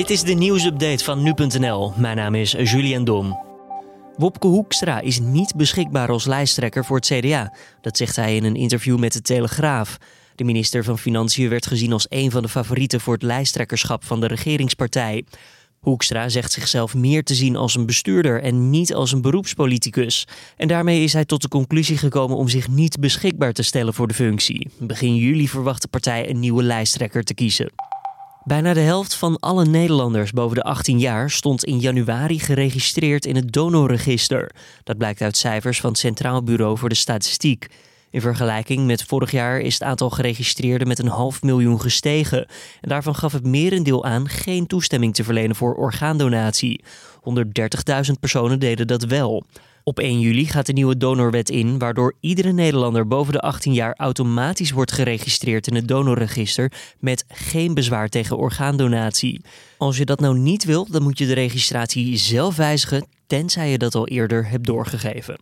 Dit 0.00 0.10
is 0.10 0.22
de 0.22 0.32
nieuwsupdate 0.32 1.04
van 1.04 1.22
nu.nl. 1.22 1.92
Mijn 1.96 2.16
naam 2.16 2.34
is 2.34 2.50
Julian 2.50 3.04
Dom. 3.04 3.38
Wopke 4.16 4.46
Hoekstra 4.46 5.00
is 5.00 5.18
niet 5.18 5.56
beschikbaar 5.56 6.08
als 6.08 6.24
lijsttrekker 6.24 6.84
voor 6.84 6.96
het 6.96 7.06
CDA. 7.06 7.54
Dat 7.80 7.96
zegt 7.96 8.16
hij 8.16 8.36
in 8.36 8.44
een 8.44 8.56
interview 8.56 8.98
met 8.98 9.12
de 9.12 9.22
Telegraaf. 9.22 9.98
De 10.34 10.44
minister 10.44 10.84
van 10.84 10.98
Financiën 10.98 11.48
werd 11.48 11.66
gezien 11.66 11.92
als 11.92 12.06
een 12.08 12.30
van 12.30 12.42
de 12.42 12.48
favorieten 12.48 13.00
voor 13.00 13.12
het 13.12 13.22
lijsttrekkerschap 13.22 14.04
van 14.04 14.20
de 14.20 14.26
regeringspartij. 14.26 15.24
Hoekstra 15.80 16.28
zegt 16.28 16.52
zichzelf 16.52 16.94
meer 16.94 17.24
te 17.24 17.34
zien 17.34 17.56
als 17.56 17.74
een 17.74 17.86
bestuurder 17.86 18.42
en 18.42 18.70
niet 18.70 18.94
als 18.94 19.12
een 19.12 19.22
beroepspoliticus. 19.22 20.26
En 20.56 20.68
daarmee 20.68 21.02
is 21.02 21.12
hij 21.12 21.24
tot 21.24 21.42
de 21.42 21.48
conclusie 21.48 21.96
gekomen 21.96 22.36
om 22.36 22.48
zich 22.48 22.68
niet 22.68 23.00
beschikbaar 23.00 23.52
te 23.52 23.62
stellen 23.62 23.94
voor 23.94 24.08
de 24.08 24.14
functie. 24.14 24.68
Begin 24.78 25.16
juli 25.16 25.48
verwacht 25.48 25.82
de 25.82 25.88
partij 25.88 26.30
een 26.30 26.40
nieuwe 26.40 26.62
lijsttrekker 26.62 27.24
te 27.24 27.34
kiezen. 27.34 27.89
Bijna 28.44 28.72
de 28.74 28.80
helft 28.80 29.14
van 29.14 29.38
alle 29.38 29.64
Nederlanders 29.64 30.32
boven 30.32 30.56
de 30.56 30.62
18 30.62 30.98
jaar 30.98 31.30
stond 31.30 31.64
in 31.64 31.78
januari 31.78 32.38
geregistreerd 32.38 33.26
in 33.26 33.36
het 33.36 33.52
donorregister. 33.52 34.50
Dat 34.84 34.98
blijkt 34.98 35.20
uit 35.20 35.36
cijfers 35.36 35.80
van 35.80 35.90
het 35.90 35.98
Centraal 35.98 36.42
Bureau 36.42 36.78
voor 36.78 36.88
de 36.88 36.94
Statistiek. 36.94 37.68
In 38.10 38.20
vergelijking 38.20 38.86
met 38.86 39.04
vorig 39.04 39.30
jaar 39.30 39.60
is 39.60 39.74
het 39.74 39.82
aantal 39.82 40.10
geregistreerden 40.10 40.88
met 40.88 40.98
een 40.98 41.08
half 41.08 41.42
miljoen 41.42 41.80
gestegen. 41.80 42.46
En 42.80 42.88
daarvan 42.88 43.14
gaf 43.14 43.32
het 43.32 43.46
merendeel 43.46 44.04
aan 44.04 44.28
geen 44.28 44.66
toestemming 44.66 45.14
te 45.14 45.24
verlenen 45.24 45.56
voor 45.56 45.74
orgaandonatie. 45.74 46.84
130.000 47.16 48.12
personen 48.20 48.58
deden 48.58 48.86
dat 48.86 49.04
wel. 49.04 49.44
Op 49.84 49.98
1 49.98 50.20
juli 50.20 50.46
gaat 50.46 50.66
de 50.66 50.72
nieuwe 50.72 50.96
donorwet 50.96 51.50
in, 51.50 51.78
waardoor 51.78 52.14
iedere 52.20 52.52
Nederlander 52.52 53.06
boven 53.06 53.32
de 53.32 53.40
18 53.40 53.72
jaar 53.72 53.94
automatisch 53.96 54.70
wordt 54.70 54.92
geregistreerd 54.92 55.66
in 55.66 55.74
het 55.74 55.88
donorregister 55.88 56.72
met 56.98 57.24
geen 57.28 57.74
bezwaar 57.74 58.08
tegen 58.08 58.36
orgaandonatie. 58.36 59.40
Als 59.78 59.96
je 59.96 60.04
dat 60.04 60.20
nou 60.20 60.38
niet 60.38 60.64
wil, 60.64 60.86
dan 60.90 61.02
moet 61.02 61.18
je 61.18 61.26
de 61.26 61.32
registratie 61.32 62.16
zelf 62.16 62.56
wijzigen, 62.56 63.06
tenzij 63.26 63.70
je 63.70 63.78
dat 63.78 63.94
al 63.94 64.08
eerder 64.08 64.48
hebt 64.48 64.66
doorgegeven. 64.66 65.38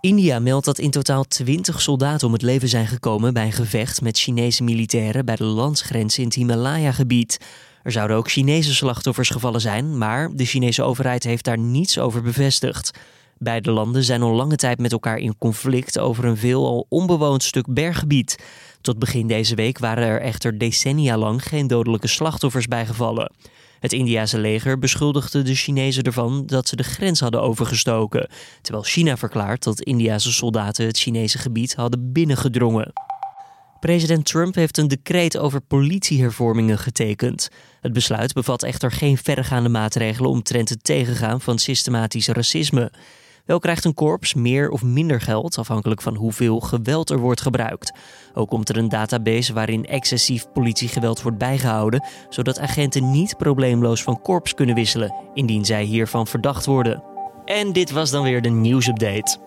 India 0.00 0.38
meldt 0.38 0.64
dat 0.64 0.78
in 0.78 0.90
totaal 0.90 1.24
20 1.24 1.80
soldaten 1.80 2.26
om 2.26 2.32
het 2.32 2.42
leven 2.42 2.68
zijn 2.68 2.86
gekomen 2.86 3.34
bij 3.34 3.44
een 3.44 3.52
gevecht 3.52 4.00
met 4.00 4.18
Chinese 4.18 4.62
militairen 4.62 5.24
bij 5.24 5.36
de 5.36 5.44
landsgrens 5.44 6.18
in 6.18 6.24
het 6.24 6.34
Himalaya-gebied. 6.34 7.40
Er 7.82 7.92
zouden 7.92 8.16
ook 8.16 8.30
Chinese 8.30 8.74
slachtoffers 8.74 9.30
gevallen 9.30 9.60
zijn, 9.60 9.98
maar 9.98 10.30
de 10.32 10.44
Chinese 10.44 10.82
overheid 10.82 11.24
heeft 11.24 11.44
daar 11.44 11.58
niets 11.58 11.98
over 11.98 12.22
bevestigd. 12.22 12.90
Beide 13.38 13.70
landen 13.70 14.04
zijn 14.04 14.22
al 14.22 14.32
lange 14.32 14.56
tijd 14.56 14.78
met 14.78 14.92
elkaar 14.92 15.18
in 15.18 15.38
conflict 15.38 15.98
over 15.98 16.24
een 16.24 16.36
veelal 16.36 16.86
onbewoond 16.88 17.42
stuk 17.42 17.74
berggebied. 17.74 18.42
Tot 18.80 18.98
begin 18.98 19.26
deze 19.26 19.54
week 19.54 19.78
waren 19.78 20.04
er 20.04 20.20
echter 20.20 20.58
decennia 20.58 21.16
lang 21.16 21.42
geen 21.42 21.66
dodelijke 21.66 22.08
slachtoffers 22.08 22.66
bijgevallen. 22.66 23.32
Het 23.80 23.92
Indiase 23.92 24.38
leger 24.38 24.78
beschuldigde 24.78 25.42
de 25.42 25.54
Chinezen 25.54 26.02
ervan 26.02 26.46
dat 26.46 26.68
ze 26.68 26.76
de 26.76 26.82
grens 26.82 27.20
hadden 27.20 27.42
overgestoken, 27.42 28.30
terwijl 28.62 28.84
China 28.84 29.16
verklaart 29.16 29.64
dat 29.64 29.80
Indiase 29.80 30.32
soldaten 30.32 30.86
het 30.86 30.98
Chinese 30.98 31.38
gebied 31.38 31.74
hadden 31.74 32.12
binnengedrongen. 32.12 32.92
President 33.80 34.24
Trump 34.24 34.54
heeft 34.54 34.78
een 34.78 34.88
decreet 34.88 35.38
over 35.38 35.60
politiehervormingen 35.60 36.78
getekend. 36.78 37.48
Het 37.80 37.92
besluit 37.92 38.32
bevat 38.32 38.62
echter 38.62 38.90
geen 38.92 39.18
verregaande 39.18 39.68
maatregelen 39.68 40.30
omtrent 40.30 40.68
het 40.68 40.84
tegengaan 40.84 41.40
van 41.40 41.58
systematisch 41.58 42.28
racisme. 42.28 42.92
Wel 43.48 43.58
krijgt 43.58 43.84
een 43.84 43.94
korps 43.94 44.34
meer 44.34 44.70
of 44.70 44.82
minder 44.82 45.20
geld, 45.20 45.58
afhankelijk 45.58 46.02
van 46.02 46.14
hoeveel 46.14 46.60
geweld 46.60 47.10
er 47.10 47.18
wordt 47.18 47.40
gebruikt. 47.40 47.92
Ook 48.34 48.48
komt 48.48 48.68
er 48.68 48.76
een 48.76 48.88
database 48.88 49.52
waarin 49.52 49.86
excessief 49.86 50.52
politiegeweld 50.52 51.22
wordt 51.22 51.38
bijgehouden, 51.38 52.04
zodat 52.28 52.58
agenten 52.58 53.10
niet 53.10 53.36
probleemloos 53.36 54.02
van 54.02 54.22
korps 54.22 54.54
kunnen 54.54 54.74
wisselen, 54.74 55.14
indien 55.34 55.64
zij 55.64 55.82
hiervan 55.82 56.26
verdacht 56.26 56.66
worden. 56.66 57.02
En 57.44 57.72
dit 57.72 57.90
was 57.90 58.10
dan 58.10 58.22
weer 58.22 58.42
de 58.42 58.48
nieuwsupdate. 58.48 59.38